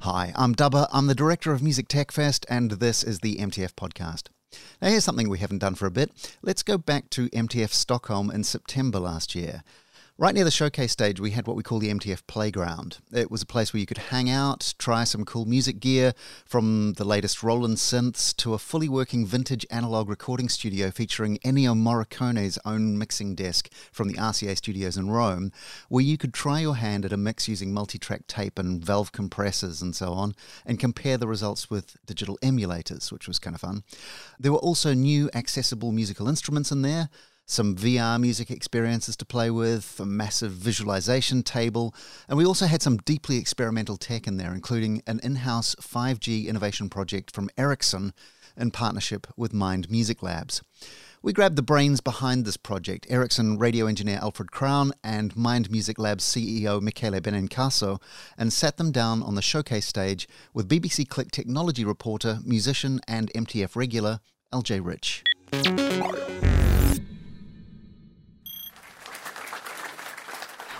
[0.00, 0.88] Hi, I'm Dubber.
[0.90, 4.28] I'm the director of Music Tech Fest, and this is the MTF podcast.
[4.80, 6.10] Now, here's something we haven't done for a bit.
[6.40, 9.62] Let's go back to MTF Stockholm in September last year.
[10.18, 13.00] Right near the showcase stage, we had what we call the MTF Playground.
[13.12, 16.14] It was a place where you could hang out, try some cool music gear,
[16.46, 21.76] from the latest Roland synths to a fully working vintage analog recording studio featuring Ennio
[21.76, 25.52] Morricone's own mixing desk from the RCA studios in Rome,
[25.90, 29.12] where you could try your hand at a mix using multi track tape and valve
[29.12, 33.60] compressors and so on, and compare the results with digital emulators, which was kind of
[33.60, 33.84] fun.
[34.40, 37.10] There were also new accessible musical instruments in there
[37.46, 41.94] some VR music experiences to play with, a massive visualization table,
[42.28, 46.48] and we also had some deeply experimental tech in there, including an in house 5G
[46.48, 48.12] innovation project from Ericsson
[48.56, 50.60] in partnership with Mind Music Labs.
[51.22, 55.98] We grabbed the brains behind this project, Ericsson radio engineer Alfred Crown and Mind Music
[55.98, 58.00] Labs CEO Michele Benincaso,
[58.36, 63.32] and sat them down on the showcase stage with BBC Click technology reporter, musician, and
[63.34, 64.20] MTF regular
[64.52, 65.24] LJ Rich.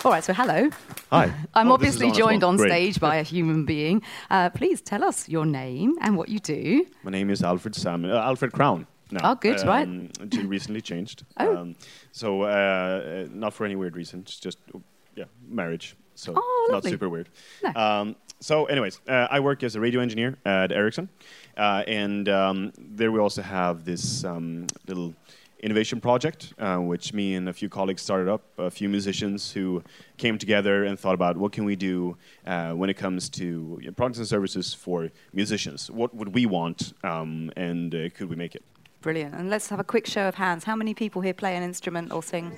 [0.07, 0.69] All right, so hello.
[1.11, 1.33] Hi.
[1.53, 2.69] I'm Oh, obviously joined on Great.
[2.69, 4.01] stage by a human being.
[4.29, 6.85] Uh, please tell us your name and what you do.
[7.03, 8.11] My name is Alfred Salmon.
[8.11, 8.87] Uh, Alfred Crown.
[9.11, 9.19] No.
[9.21, 9.85] Oh, good, right.
[9.85, 10.45] um, right.
[10.45, 11.25] recently changed.
[11.35, 11.57] Oh.
[11.57, 11.75] Um,
[12.13, 14.79] so uh, uh, not for any weird reasons, just uh,
[15.17, 15.97] yeah, marriage.
[16.15, 17.27] So Oh, not super weird.
[17.61, 17.73] No.
[17.75, 21.09] Um, so, anyways, uh, I work as a radio engineer at Ericsson,
[21.57, 25.13] uh, and um, there we also have this um, little
[25.59, 28.43] innovation project, uh, which me and a few colleagues started up.
[28.57, 29.83] A few musicians who
[30.17, 33.87] came together and thought about what can we do uh, when it comes to you
[33.87, 35.89] know, products and services for musicians.
[35.89, 38.63] What would we want, um, and uh, could we make it?
[39.01, 39.35] Brilliant.
[39.35, 40.63] And let's have a quick show of hands.
[40.63, 42.51] How many people here play an instrument or sing?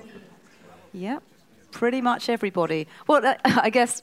[0.92, 1.22] Yep,
[1.72, 2.86] pretty much everybody.
[3.06, 4.02] Well, uh, I guess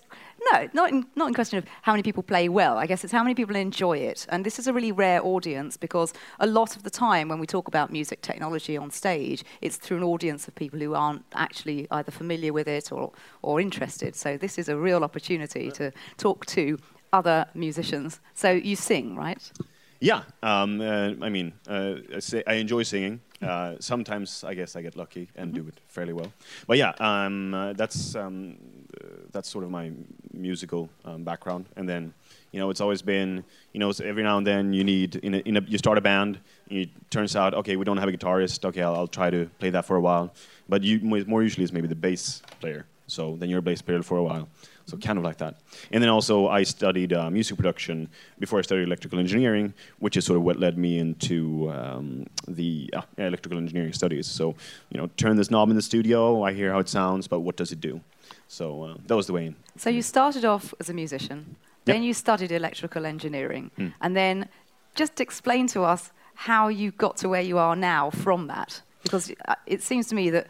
[0.54, 2.78] no, not in, not in question of how many people play well.
[2.78, 4.26] I guess it's how many people enjoy it.
[4.30, 7.48] And this is a really rare audience because a lot of the time when we
[7.48, 11.88] talk about music technology on stage, it's through an audience of people who aren't actually
[11.92, 13.12] either familiar with it or,
[13.42, 14.16] or interested.
[14.16, 16.78] So this is a real opportunity to talk to
[17.14, 18.20] other musicians.
[18.34, 19.52] So you sing, right?
[20.00, 23.20] Yeah, um, uh, I mean, uh, I, say, I enjoy singing.
[23.42, 26.32] Uh, sometimes I guess I get lucky and do it fairly well.
[26.68, 28.58] But yeah, um, uh, that's um,
[29.00, 29.92] uh, that's sort of my
[30.34, 31.66] musical um, background.
[31.76, 32.14] And then,
[32.52, 33.44] you know, it's always been,
[33.74, 36.02] you know, every now and then you need, in a, in a, you start a
[36.02, 36.40] band.
[36.70, 38.66] It turns out, okay, we don't have a guitarist.
[38.66, 40.34] Okay, I'll, I'll try to play that for a while.
[40.70, 42.86] But you, more usually it's maybe the bass player.
[43.08, 44.48] So then you're a bass player for a while.
[44.86, 45.56] So kind of like that.
[45.92, 48.10] And then also I studied uh, music production
[48.40, 52.90] before I studied electrical engineering, which is sort of what led me into um, the
[52.94, 54.28] uh, electrical engineering studies.
[54.28, 54.56] So
[54.90, 56.44] you know, turn this knob in the studio.
[56.44, 58.02] I hear how it sounds, but what does it do?
[58.48, 59.56] So uh, that was the way in.
[59.78, 63.88] So you started off as a musician, then you studied electrical engineering, Hmm.
[64.02, 64.50] and then
[64.96, 68.82] just explain to us how you got to where you are now from that.
[69.04, 70.48] Because uh, it seems to me that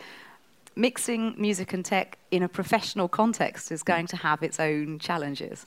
[0.76, 5.66] mixing music and tech in a professional context is going to have its own challenges.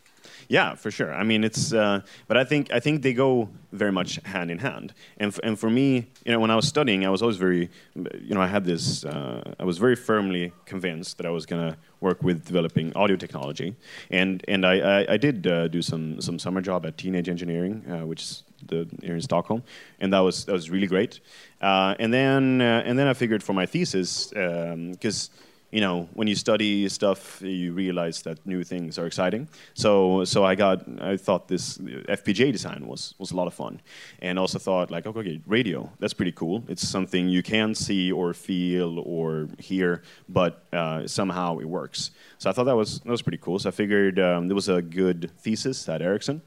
[0.48, 1.14] Yeah, for sure.
[1.14, 4.58] I mean, it's, uh, but I think I think they go very much hand in
[4.58, 4.92] hand.
[5.18, 8.34] And and for me, you know, when I was studying, I was always very, you
[8.34, 12.22] know, I had this, uh, I was very firmly convinced that I was gonna work
[12.22, 13.74] with developing audio technology,
[14.10, 17.84] and and I I, I did uh, do some some summer job at Teenage Engineering,
[17.88, 19.62] uh, which is the here in Stockholm,
[20.00, 21.20] and that was that was really great.
[21.62, 25.30] Uh, and then uh, and then I figured for my thesis because
[25.70, 29.48] you know, when you study stuff, you realize that new things are exciting.
[29.74, 33.80] So, so I got, I thought this FPGA design was was a lot of fun,
[34.20, 36.64] and also thought like, okay, radio, that's pretty cool.
[36.68, 42.10] It's something you can see or feel or hear, but uh, somehow it works.
[42.38, 43.58] So I thought that was that was pretty cool.
[43.58, 46.42] So I figured um, there was a good thesis at Ericsson,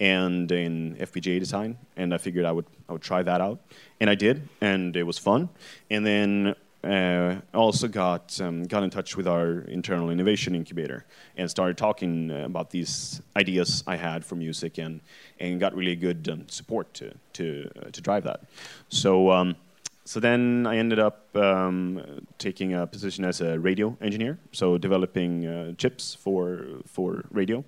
[0.00, 3.60] and in FPGA design, and I figured I would I would try that out,
[4.00, 5.48] and I did, and it was fun.
[5.90, 11.04] And then uh, also got um, got in touch with our internal innovation incubator
[11.36, 15.00] and started talking uh, about these ideas I had for music and
[15.40, 18.40] and got really good um, support to to uh, to drive that.
[18.88, 19.30] So.
[19.30, 19.56] Um,
[20.06, 25.46] so then I ended up um, taking a position as a radio engineer, so developing
[25.46, 27.64] uh, chips for for radio,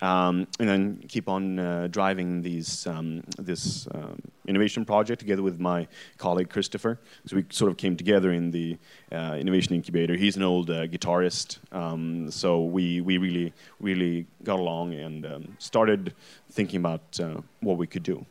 [0.00, 5.58] um, and then keep on uh, driving these um, this um, innovation project together with
[5.60, 5.86] my
[6.16, 7.00] colleague Christopher.
[7.26, 8.78] So we sort of came together in the
[9.12, 10.16] uh, innovation incubator.
[10.16, 15.56] He's an old uh, guitarist, um, so we we really really got along and um,
[15.58, 16.14] started
[16.50, 18.24] thinking about uh, what we could do.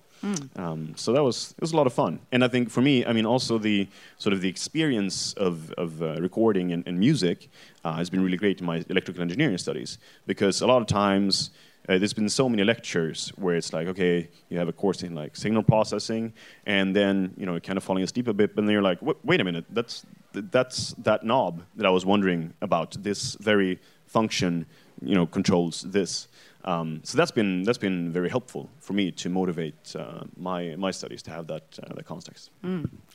[0.56, 3.06] Um, so that was it was a lot of fun, and I think for me,
[3.06, 3.88] I mean, also the
[4.18, 7.50] sort of the experience of of uh, recording and, and music
[7.86, 11.52] uh, has been really great in my electrical engineering studies because a lot of times.
[11.90, 15.16] Uh, there's been so many lectures where it's like, okay, you have a course in
[15.16, 16.34] like signal processing,
[16.66, 19.40] and then you know, kind of falling asleep a bit, but then you're like, "Wait-
[19.40, 22.98] a minute, that's that's that knob that I was wondering about.
[23.04, 24.66] This very function,
[25.02, 26.28] you know, controls this.
[26.68, 30.92] Um, so that's been that's been very helpful for me to motivate uh, my my
[30.92, 32.52] studies to have that uh, that context.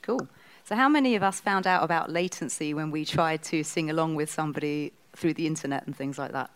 [0.03, 0.27] Cool.
[0.65, 4.15] So, how many of us found out about latency when we tried to sing along
[4.15, 6.51] with somebody through the internet and things like that?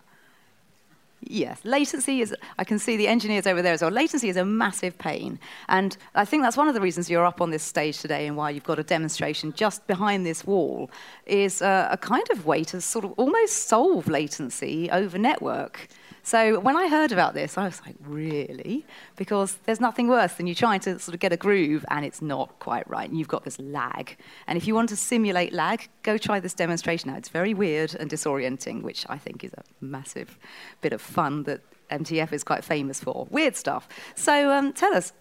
[1.20, 3.90] Yes, latency is, I can see the engineers over there as well.
[3.90, 5.40] Latency is a massive pain.
[5.68, 8.36] And I think that's one of the reasons you're up on this stage today and
[8.36, 10.90] why you've got a demonstration just behind this wall
[11.24, 15.88] is uh, a kind of way to sort of almost solve latency over network.
[16.26, 18.84] So when I heard about this, I was like, really?
[19.14, 22.20] Because there's nothing worse than you trying to sort of get a groove and it's
[22.20, 24.16] not quite right, and you've got this lag.
[24.48, 27.18] And if you want to simulate lag, go try this demonstration out.
[27.18, 30.36] It's very weird and disorienting, which I think is a massive
[30.80, 31.60] bit of fun that
[31.92, 33.28] MTF is quite famous for.
[33.30, 33.88] Weird stuff.
[34.16, 35.12] So um, tell us,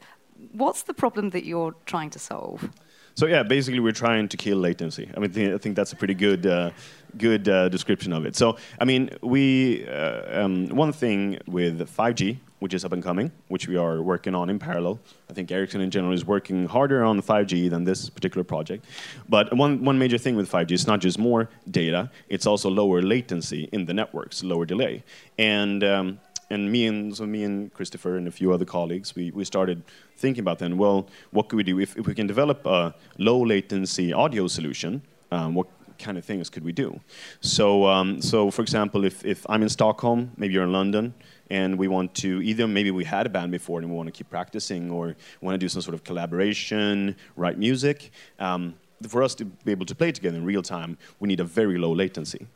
[0.53, 2.71] what's the problem that you're trying to solve?
[3.15, 5.09] So yeah, basically we're trying to kill latency.
[5.15, 6.71] I mean, th- I think that's a pretty good uh,
[7.17, 8.35] good uh, description of it.
[8.35, 13.31] So I mean, we uh, um, one thing with 5G, which is up and coming,
[13.47, 14.99] which we are working on in parallel.
[15.29, 18.83] I think Ericsson in general is working harder on 5G than this particular project.
[19.29, 23.01] But one one major thing with 5G is not just more data; it's also lower
[23.01, 25.05] latency in the networks, lower delay,
[25.37, 26.19] and um,
[26.49, 29.83] and me and so me and Christopher and a few other colleagues, we, we started
[30.17, 30.77] thinking about then.
[30.77, 35.01] Well, what could we do if, if we can develop a low latency audio solution?
[35.31, 36.99] Um, what kind of things could we do?
[37.41, 41.13] So, um, so for example, if, if I'm in Stockholm, maybe you're in London,
[41.49, 44.11] and we want to either maybe we had a band before and we want to
[44.11, 48.11] keep practicing, or want to do some sort of collaboration, write music.
[48.39, 48.75] Um,
[49.07, 51.77] for us to be able to play together in real time, we need a very
[51.77, 52.47] low latency.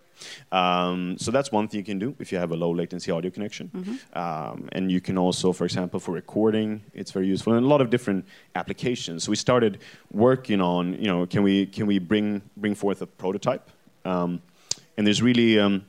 [0.51, 3.31] Um, so that's one thing you can do if you have a low latency audio
[3.31, 3.99] connection.
[4.13, 7.81] Um, and you can also, for example, for recording, it's very useful in a lot
[7.81, 8.25] of different
[8.55, 9.23] applications.
[9.23, 9.79] So we started
[10.11, 13.69] working on, you know, can we can we bring bring forth a prototype?
[14.05, 14.41] Um,
[14.97, 15.85] and there's really um,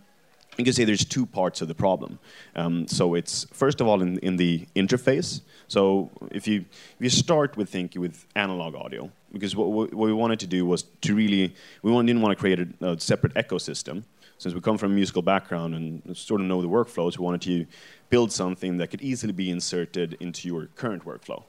[0.58, 2.18] you can say there's two parts of the problem.
[2.54, 5.40] Um, so it's first of all in, in the interface.
[5.68, 6.64] So if you
[6.98, 10.66] if you start with thinking with analog audio, because what, what we wanted to do
[10.66, 14.04] was to really we didn't want to create a, a separate ecosystem.
[14.40, 17.42] Since we come from a musical background and sort of know the workflows, we wanted
[17.42, 17.66] to
[18.08, 21.44] build something that could easily be inserted into your current workflow,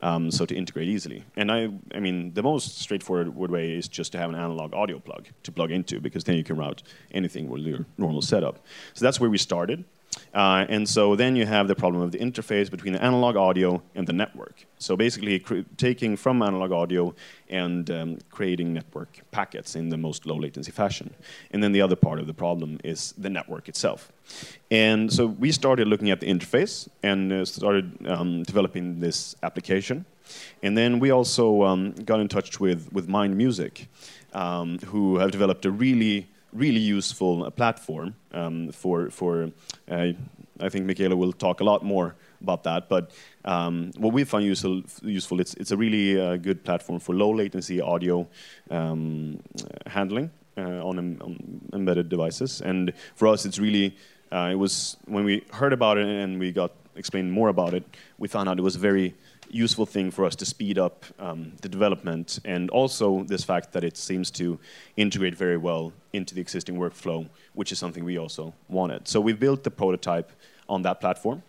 [0.00, 1.24] um, so to integrate easily.
[1.34, 5.00] And I, I mean, the most straightforward way is just to have an analog audio
[5.00, 8.64] plug to plug into, because then you can route anything with your normal setup.
[8.94, 9.84] So that's where we started.
[10.34, 13.82] Uh, and so then you have the problem of the interface between the analog audio
[13.94, 14.66] and the network.
[14.78, 15.38] So basically,
[15.76, 17.14] taking from analog audio
[17.48, 21.14] and um, creating network packets in the most low latency fashion.
[21.50, 24.12] And then the other part of the problem is the network itself.
[24.70, 30.04] And so we started looking at the interface and uh, started um, developing this application.
[30.62, 33.88] And then we also um, got in touch with, with Mind Music,
[34.32, 39.50] um, who have developed a really really useful uh, platform um, for for.
[39.90, 40.12] Uh,
[40.58, 42.88] I think Michele will talk a lot more about that.
[42.88, 43.10] But
[43.44, 47.30] um, what we found useful, useful it's it's a really uh, good platform for low
[47.30, 48.26] latency audio
[48.70, 49.40] um,
[49.86, 52.62] handling uh, on, on embedded devices.
[52.62, 53.96] And for us, it's really
[54.32, 57.84] uh, it was when we heard about it and we got explained more about it,
[58.18, 59.14] we found out it was very
[59.50, 63.84] useful thing for us to speed up um, the development and also this fact that
[63.84, 64.58] it seems to
[64.96, 69.06] integrate very well into the existing workflow, which is something we also wanted.
[69.08, 70.30] So we built the prototype
[70.68, 71.42] on that platform.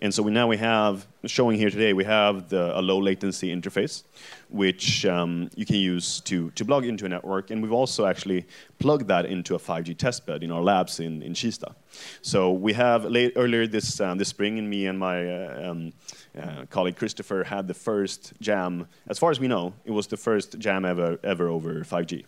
[0.00, 3.54] And so we now we have showing here today we have the, a low latency
[3.54, 4.02] interface,
[4.48, 8.46] which um, you can use to, to plug into a network, and we've also actually
[8.78, 11.74] plugged that into a 5G testbed in our labs in, in Kista.
[12.22, 15.92] So we have late, earlier this um, this spring, and me and my uh, um,
[16.40, 18.86] uh, colleague Christopher had the first jam.
[19.06, 22.24] As far as we know, it was the first jam ever ever over 5G.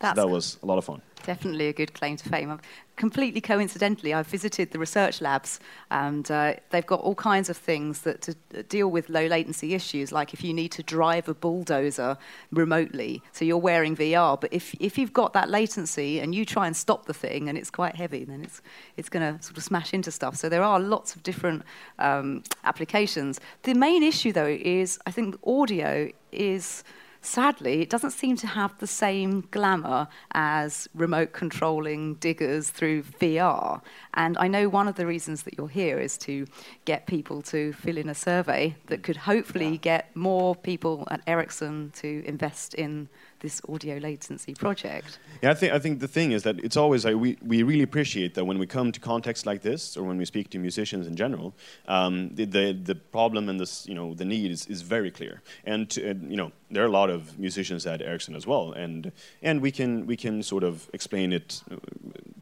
[0.00, 1.00] So that was a lot of fun.
[1.26, 2.56] Definitely a good claim to fame.
[2.94, 5.58] Completely coincidentally, I've visited the research labs,
[5.90, 10.12] and uh, they've got all kinds of things that to deal with low latency issues,
[10.12, 12.16] like if you need to drive a bulldozer
[12.52, 16.68] remotely, so you're wearing VR, but if, if you've got that latency and you try
[16.68, 18.62] and stop the thing and it's quite heavy, then it's,
[18.96, 20.36] it's going to sort of smash into stuff.
[20.36, 21.64] So there are lots of different
[21.98, 23.40] um, applications.
[23.64, 26.84] The main issue, though, is I think audio is
[27.26, 33.80] sadly, it doesn't seem to have the same glamour as remote controlling diggers through VR.
[34.14, 36.46] And I know one of the reasons that you're here is to
[36.84, 39.76] get people to fill in a survey that could hopefully yeah.
[39.76, 43.08] get more people at Ericsson to invest in
[43.40, 45.18] this audio latency project.
[45.42, 47.82] Yeah, I think I think the thing is that it's always like we, we really
[47.82, 51.06] appreciate that when we come to contexts like this or when we speak to musicians
[51.06, 51.54] in general,
[51.88, 55.42] um, the, the, the problem and this you know the need is, is very clear.
[55.64, 58.72] And, to, and you know there are a lot of musicians at Ericsson as well,
[58.72, 59.12] and
[59.42, 61.62] and we can we can sort of explain it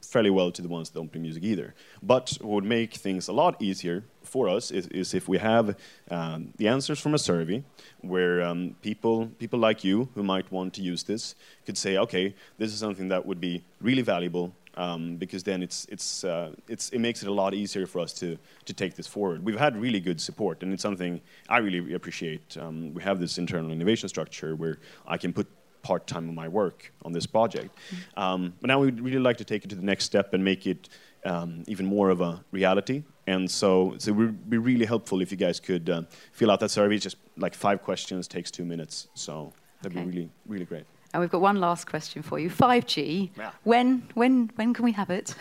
[0.05, 1.75] fairly well to the ones that don't play music either.
[2.03, 5.77] But what would make things a lot easier for us is, is if we have
[6.11, 7.63] um, the answers from a survey
[8.01, 11.35] where um, people, people like you who might want to use this
[11.67, 15.87] could say, okay, this is something that would be really valuable um, because then it's,
[15.89, 19.07] it's, uh, it's, it makes it a lot easier for us to, to take this
[19.07, 19.45] forward.
[19.45, 22.57] We've had really good support, and it's something I really appreciate.
[22.59, 25.47] Um, we have this internal innovation structure where I can put
[25.85, 27.71] part time of my work on this project.
[28.17, 30.67] Um, but now we'd really like to take it to the next step and make
[30.67, 30.89] it
[31.25, 33.05] um, even more of a reality.
[33.27, 36.61] And so, so it would be really helpful if you guys could uh, fill out
[36.61, 36.97] that survey.
[36.97, 39.09] It's just like five questions, takes two minutes.
[39.15, 40.05] So that'd okay.
[40.05, 40.87] be really, really great.
[41.15, 42.51] And we've got one last question for you.
[42.51, 43.31] 5G.
[43.39, 43.53] Yeah.
[43.63, 45.33] When, when, when can we have it?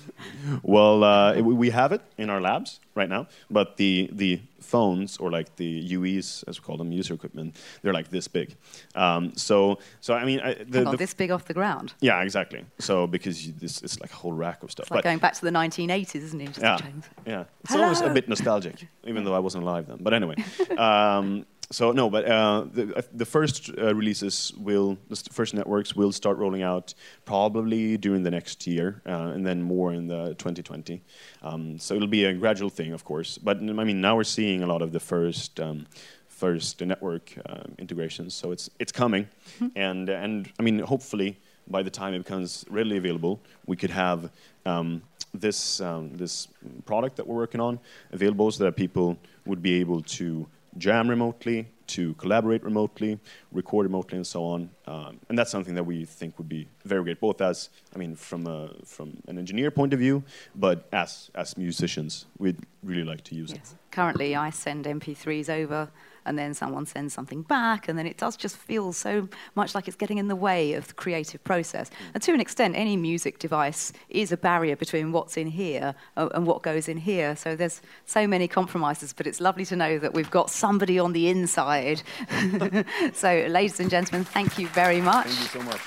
[0.62, 5.30] well, uh, we have it in our labs right now, but the, the phones, or
[5.30, 8.56] like the UEs, as we call them, user equipment, they're like this big.
[8.94, 11.94] Um, so, so I mean, I, the, the this big off the ground.
[12.00, 12.66] Yeah, exactly.
[12.78, 14.84] So because you, this, it's like a whole rack of stuff.
[14.84, 16.46] It's like but going back to the 1980s, isn't it?
[16.48, 16.78] Just yeah,
[17.24, 17.44] yeah.
[17.64, 17.84] It's Hello.
[17.84, 19.98] always a bit nostalgic, even though I wasn't alive then.
[20.00, 20.36] But anyway.
[20.76, 25.96] Um, so no, but uh, the, uh, the first uh, releases will, the first networks
[25.96, 26.94] will start rolling out
[27.24, 31.02] probably during the next year, uh, and then more in the 2020.
[31.42, 33.36] Um, so it'll be a gradual thing, of course.
[33.38, 35.60] But I mean, now we're seeing a lot of the first.
[35.60, 35.86] Um,
[36.28, 39.68] first network uh, integrations, so it's it's coming, mm-hmm.
[39.74, 44.30] and and I mean, hopefully by the time it becomes readily available, we could have
[44.66, 45.00] um,
[45.32, 46.48] this um, this
[46.84, 47.78] product that we're working on
[48.12, 50.46] available so that people would be able to
[50.78, 53.18] jam remotely, to collaborate remotely,
[53.52, 54.70] record remotely, and so on.
[54.86, 58.16] Um, and that's something that we think would be very great, both as, I mean,
[58.16, 63.22] from, a, from an engineer point of view, but as, as musicians, we'd really like
[63.24, 63.72] to use yes.
[63.72, 63.92] it.
[63.92, 65.90] Currently, I send MP3s over
[66.26, 69.88] and then someone sends something back, and then it does just feel so much like
[69.88, 71.88] it's getting in the way of the creative process.
[71.88, 71.94] Mm.
[72.14, 76.46] And to an extent, any music device is a barrier between what's in here and
[76.46, 77.36] what goes in here.
[77.36, 81.12] So there's so many compromises, but it's lovely to know that we've got somebody on
[81.12, 82.02] the inside.
[83.12, 85.26] so, ladies and gentlemen, thank you very much.
[85.26, 85.80] Thank you so much.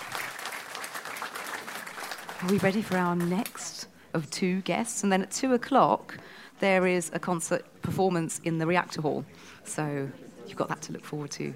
[2.42, 5.04] Are we ready for our next of two guests?
[5.04, 6.18] And then at two o'clock,
[6.60, 9.26] there is a concert performance in the Reactor Hall.
[9.64, 10.10] So
[10.50, 11.54] you've got that to look forward to.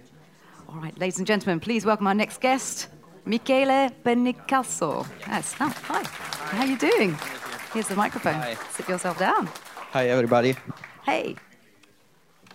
[0.70, 2.88] All right, ladies and gentlemen, please welcome our next guest,
[3.26, 5.08] Michele Benincaso.
[5.28, 6.04] Yes, oh, hi.
[6.04, 7.18] How are you doing?
[7.74, 8.36] Here's the microphone.
[8.36, 8.56] Hi.
[8.72, 9.50] Sit yourself down.
[9.92, 10.56] Hi, everybody.
[11.06, 11.36] Hey.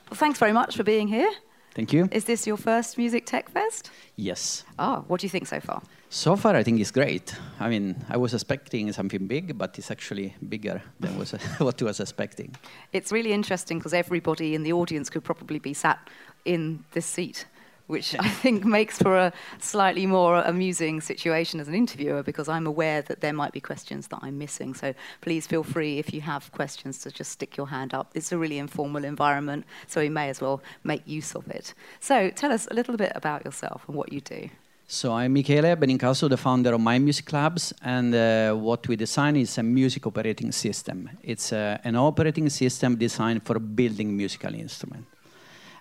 [0.09, 1.30] Well, thanks very much for being here.
[1.78, 2.08] Thank you.
[2.11, 3.92] Is this your first Music Tech Fest?
[4.16, 4.64] Yes.
[4.80, 5.80] Oh, what do you think so far?
[6.11, 7.32] So far, I think it's great.
[7.61, 11.85] I mean, I was expecting something big, but it's actually bigger than was what I
[11.85, 12.56] was expecting.
[12.92, 16.00] It's really interesting because everybody in the audience could probably be sat
[16.44, 17.47] in this seat,
[17.88, 22.66] which I think makes for a slightly more amusing situation as an interviewer because I'm
[22.66, 24.75] aware that there might be questions that I'm missing.
[24.75, 28.12] So please feel free if you have questions to just stick your hand up.
[28.14, 31.75] It's a really informal environment, so we may as well make use of it.
[32.00, 34.49] So tell us a little bit about yourself and what you do.
[34.90, 39.37] So I'm Michele Benincaso, the founder of Mind Music Labs, and uh, what we design
[39.37, 41.11] is a music operating system.
[41.23, 45.04] It's uh, an operating system designed for building musical instrument.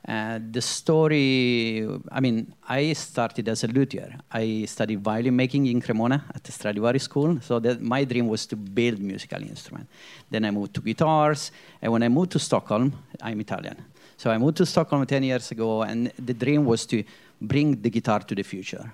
[0.07, 4.17] Uh, the story, I mean, I started as a luthier.
[4.31, 7.39] I studied violin making in Cremona at the Stradivari School.
[7.41, 9.87] So that my dream was to build musical instrument.
[10.29, 11.51] Then I moved to guitars,
[11.81, 13.83] and when I moved to Stockholm, I'm Italian.
[14.17, 17.03] So I moved to Stockholm 10 years ago, and the dream was to
[17.41, 18.91] bring the guitar to the future.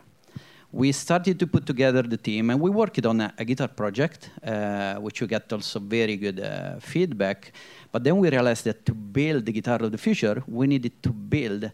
[0.74, 4.32] We started to put together the team, and we worked on a, a guitar project,
[4.44, 7.54] uh, which we got also very good uh, feedback.
[7.92, 11.12] But then we realized that to build the guitar of the future, we needed to
[11.12, 11.72] build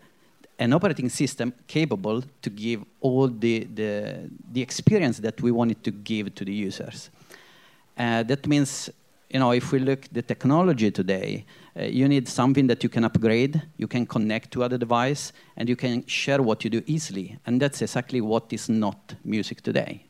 [0.59, 5.91] an operating system capable to give all the, the, the experience that we wanted to
[5.91, 7.09] give to the users.
[7.97, 8.89] Uh, that means,
[9.29, 11.45] you know, if we look the technology today,
[11.79, 15.69] uh, you need something that you can upgrade, you can connect to other device, and
[15.69, 17.37] you can share what you do easily.
[17.45, 20.03] And that's exactly what is not music today.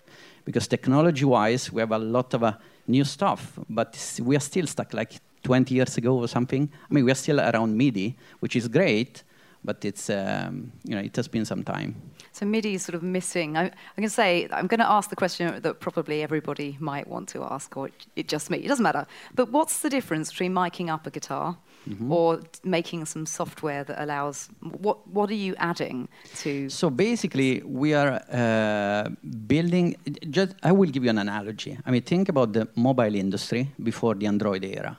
[0.45, 2.53] Because technology-wise, we have a lot of uh,
[2.87, 6.69] new stuff, but we are still stuck like 20 years ago or something.
[6.89, 9.23] I mean, we are still around MIDI, which is great,
[9.63, 11.95] but it's, um, you know, it has been some time.
[12.31, 13.57] So MIDI is sort of missing.
[13.57, 17.07] I, I'm going to say, I'm going to ask the question that probably everybody might
[17.07, 18.57] want to ask, or it, it just me.
[18.57, 19.05] It doesn't matter.
[19.35, 21.57] But what's the difference between miking up a guitar
[21.87, 22.11] mm-hmm.
[22.11, 24.49] or making some software that allows?
[24.61, 26.07] What What are you adding
[26.37, 26.69] to?
[26.69, 29.09] So basically, we are uh,
[29.47, 29.95] building.
[30.29, 31.77] Just, I will give you an analogy.
[31.85, 34.97] I mean, think about the mobile industry before the Android era.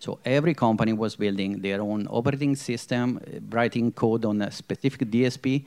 [0.00, 3.20] So every company was building their own operating system,
[3.50, 5.64] writing code on a specific DSP,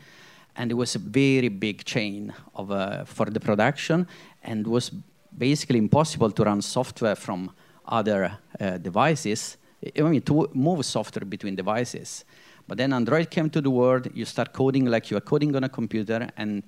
[0.56, 4.08] and it was a very big chain of, uh, for the production,
[4.44, 4.92] and was
[5.38, 7.52] basically impossible to run software from
[7.86, 9.58] other uh, devices.
[9.98, 12.26] I mean, to move software between devices.
[12.68, 14.08] But then Android came to the world.
[14.14, 16.64] You start coding like you are coding on a computer, and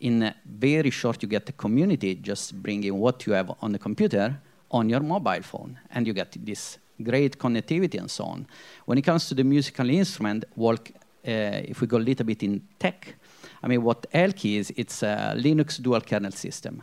[0.00, 4.40] in very short, you get the community just bringing what you have on the computer
[4.70, 8.46] on your mobile phone, and you get this great connectivity and so on.
[8.86, 10.90] When it comes to the musical instrument, walk,
[11.24, 13.14] if we go a little bit in tech,
[13.62, 16.82] I mean, what Elk is, it's a Linux dual kernel system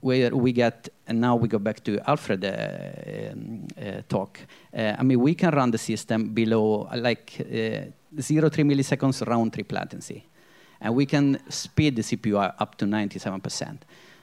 [0.00, 4.38] where we get, and now we go back to Alfred uh, um, uh, talk.
[4.76, 9.72] Uh, I mean, we can run the system below like uh, 0.3 milliseconds round trip
[9.72, 10.24] latency.
[10.80, 13.78] And we can speed the CPU up to 97%.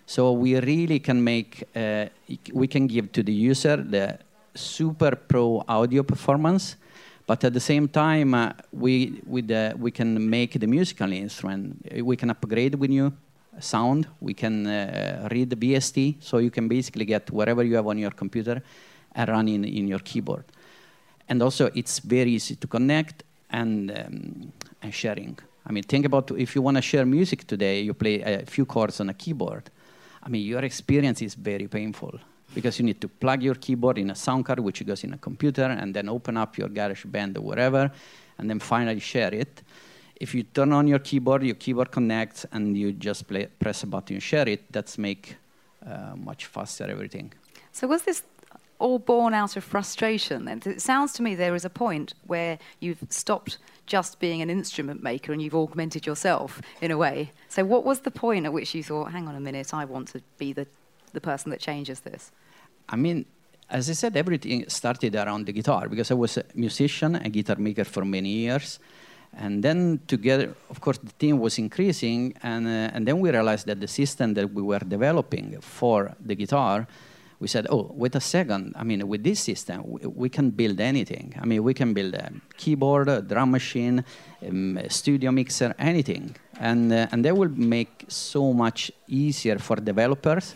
[0.05, 2.05] So we really can make, uh,
[2.53, 4.19] we can give to the user the
[4.53, 6.75] super pro audio performance,
[7.25, 11.85] but at the same time, uh, we, with we can make the musical instrument.
[12.01, 13.13] We can upgrade with new
[13.59, 14.07] sound.
[14.19, 17.97] We can uh, read the VST, so you can basically get whatever you have on
[17.97, 18.61] your computer
[19.15, 20.43] and run in, in your keyboard.
[21.29, 25.37] And also, it's very easy to connect and, um, and sharing.
[25.65, 28.65] I mean, think about if you want to share music today, you play a few
[28.65, 29.69] chords on a keyboard.
[30.21, 32.19] I mean, your experience is very painful
[32.53, 35.17] because you need to plug your keyboard in a sound card, which goes in a
[35.17, 37.91] computer, and then open up your GarageBand or whatever,
[38.37, 39.61] and then finally share it.
[40.15, 43.87] If you turn on your keyboard, your keyboard connects, and you just play, press a
[43.87, 44.71] button and share it.
[44.71, 45.35] That's make
[45.85, 47.33] uh, much faster everything.
[47.71, 48.23] So was this
[48.79, 50.61] all born out of frustration then?
[50.65, 55.03] It sounds to me there is a point where you've stopped just being an instrument
[55.03, 57.31] maker and you've augmented yourself in a way.
[57.49, 60.09] So what was the point at which you thought, hang on a minute, I want
[60.09, 60.67] to be the,
[61.13, 62.31] the person that changes this?
[62.89, 63.25] I mean,
[63.69, 67.55] as I said, everything started around the guitar because I was a musician, a guitar
[67.55, 68.79] maker for many years.
[69.35, 73.65] And then together, of course, the team was increasing, and, uh, and then we realized
[73.65, 76.87] that the system that we were developing for the guitar,
[77.39, 78.73] we said, oh, wait a second.
[78.75, 81.33] I mean, with this system, we, we can build anything.
[81.41, 84.05] I mean, we can build a keyboard, a drum machine,
[84.47, 86.35] um, a studio mixer, anything.
[86.59, 90.53] And, uh, and that will make so much easier for developers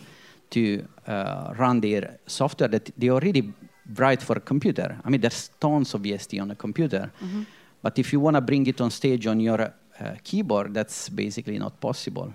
[0.50, 3.52] to uh, run their software that they already
[3.94, 4.98] write for a computer.
[5.04, 7.42] I mean, there's tons of VST on a computer, mm-hmm.
[7.82, 11.58] but if you want to bring it on stage on your uh, keyboard, that's basically
[11.58, 12.32] not possible.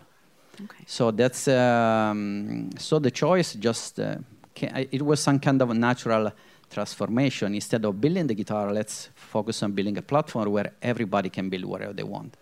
[0.62, 0.84] Okay.
[0.86, 4.18] So that's um, so the choice just uh,
[4.54, 6.32] can, it was some kind of a natural
[6.70, 7.56] transformation.
[7.56, 11.66] Instead of building the guitar, let's focus on building a platform where everybody can build
[11.66, 12.38] whatever they want.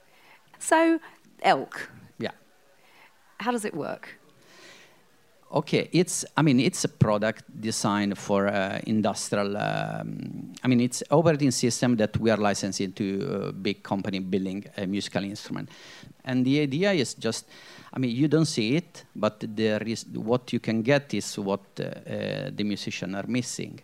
[0.60, 0.99] So,
[1.41, 1.89] Elk.
[2.17, 2.31] Yeah.
[3.39, 4.20] How does it work?
[5.54, 9.58] Okay, it's I mean it's a product designed for uh, industrial.
[9.58, 14.64] Um, I mean it's operating system that we are licensing to a big company building
[14.78, 15.70] a musical instrument,
[16.24, 17.46] and the idea is just.
[17.94, 21.60] I mean, you don't see it, but there is what you can get is what
[21.78, 23.82] uh, uh, the musicians are missing.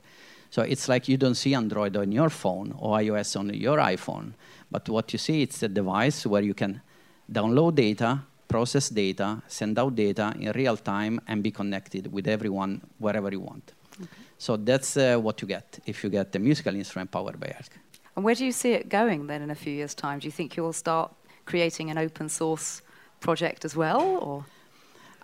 [0.50, 4.32] So it's like you don't see Android on your phone or iOS on your iPhone,
[4.72, 6.82] but what you see it's a device where you can
[7.30, 12.82] download data, process data, send out data in real time, and be connected with everyone
[13.00, 13.74] wherever you want.
[14.02, 14.08] Okay.
[14.38, 17.72] So that's uh, what you get if you get the musical instrument powered by ELK.
[18.16, 20.20] And where do you see it going then in a few years' time?
[20.20, 21.12] Do you think you'll start
[21.46, 22.82] creating an open source
[23.20, 24.46] project as well, or?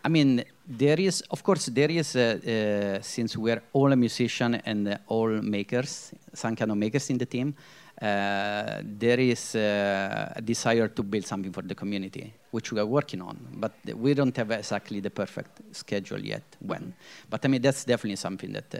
[0.05, 4.55] I mean, there is, of course, there is, uh, uh, since we're all a musician
[4.55, 7.55] and uh, all makers, some kind of makers in the team,
[8.01, 12.85] uh, there is uh, a desire to build something for the community, which we are
[12.85, 13.35] working on.
[13.55, 16.93] But we don't have exactly the perfect schedule yet when.
[17.29, 18.79] But I mean, that's definitely something that uh,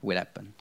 [0.00, 0.54] will happen.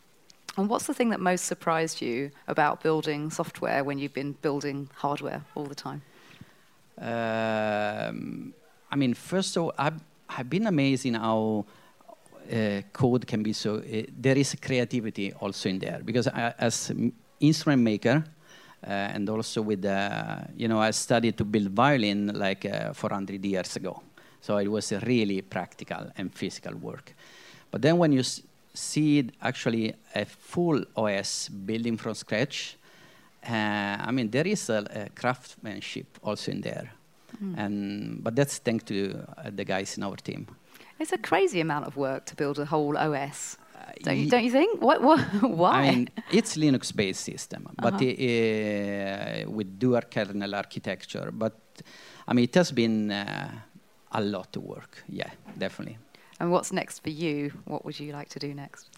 [0.57, 4.89] And what's the thing that most surprised you about building software when you've been building
[4.95, 6.01] hardware all the time?
[6.97, 8.53] Um,
[8.91, 11.65] I mean, first of all, I've, I've been amazed in how
[12.51, 13.77] uh, code can be so.
[13.77, 16.91] Uh, there is creativity also in there because I, as
[17.39, 18.34] instrument maker, uh,
[18.87, 23.75] and also with, uh, you know, I studied to build violin like uh, 400 years
[23.75, 24.01] ago.
[24.41, 27.13] So it was really practical and physical work.
[27.71, 28.23] But then when you
[28.73, 32.77] see actually a full OS building from scratch,
[33.43, 36.91] uh, I mean, there is a, a, craftsmanship also in there.
[37.57, 40.47] And but that's thanks to uh, the guys in our team.
[40.99, 43.57] It's a crazy amount of work to build a whole OS.
[44.03, 44.81] Don't you, don't you think?
[44.81, 45.71] What, what, why?
[45.73, 51.29] I mean, it's Linux-based system, but uh, with dual kernel architecture.
[51.31, 51.55] But
[52.27, 53.49] I mean, it has been uh,
[54.11, 55.03] a lot of work.
[55.09, 55.97] Yeah, definitely.
[56.39, 57.51] and what's next for you?
[57.65, 58.89] What would you like to do next?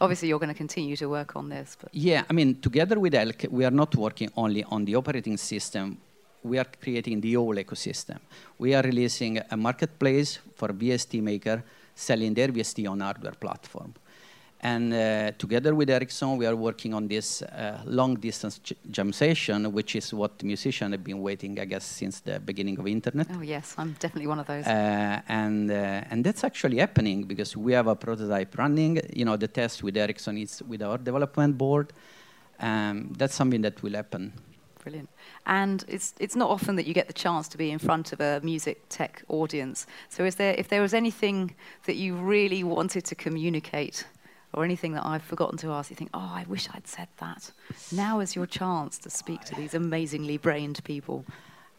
[0.00, 3.14] Obviously, you're going to continue to work on this, but Yeah, I mean, together with
[3.14, 5.96] Elk, we are not working only on the operating system.
[6.42, 8.18] We are creating the whole ecosystem.
[8.58, 11.62] We are releasing a marketplace for VST maker
[11.94, 13.94] selling their VST on hardware platform.
[14.66, 19.12] And uh, together with Ericsson, we are working on this uh, long distance j- jam
[19.12, 23.28] session, which is what musicians have been waiting, I guess, since the beginning of internet.
[23.30, 24.66] oh yes, I'm definitely one of those.
[24.66, 29.00] Uh, and uh, and that's actually happening because we have a prototype running.
[29.14, 31.92] You know, the test with Ericsson is with our development board.
[32.58, 34.32] Um, that's something that will happen.
[34.82, 35.10] Brilliant.
[35.46, 38.20] And it's it's not often that you get the chance to be in front of
[38.20, 39.86] a music tech audience.
[40.08, 44.06] So is there if there was anything that you really wanted to communicate
[44.52, 47.50] or anything that I've forgotten to ask, you think, oh, I wish I'd said that.
[47.92, 51.24] Now is your chance to speak to these amazingly brained people.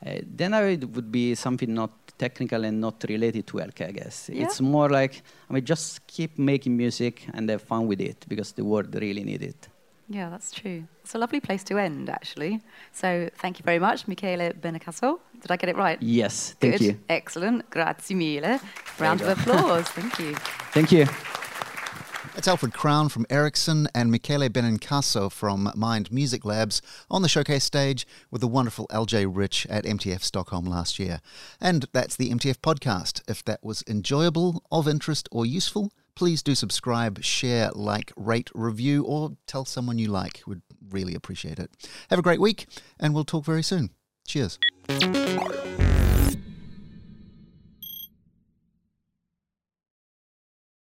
[0.05, 4.29] Uh, then I would, be something not technical and not related to Elke, I guess.
[4.31, 4.43] Yeah.
[4.43, 8.51] It's more like I mean, just keep making music and have fun with it because
[8.51, 9.67] the world really needs it.
[10.09, 10.83] Yeah, that's true.
[11.03, 12.61] It's a lovely place to end, actually.
[12.93, 15.19] So thank you very much, Michele Benecasso.
[15.41, 16.01] Did I get it right?
[16.01, 16.81] Yes, thank Good.
[16.81, 17.69] you, Excellent.
[17.69, 18.59] Grazie mille.
[18.99, 19.87] Round of applause.
[19.89, 20.35] thank you.
[20.71, 21.07] thank you.
[22.37, 27.63] It's Alfred Crown from Ericsson and Michele Benincaso from Mind Music Labs on the showcase
[27.63, 31.19] stage with the wonderful LJ Rich at MTF Stockholm last year.
[31.59, 33.23] And that's the MTF podcast.
[33.27, 39.03] If that was enjoyable, of interest, or useful, please do subscribe, share, like, rate, review,
[39.03, 40.43] or tell someone you like.
[40.45, 41.71] We'd really appreciate it.
[42.11, 42.67] Have a great week,
[42.99, 43.89] and we'll talk very soon.
[44.27, 44.59] Cheers.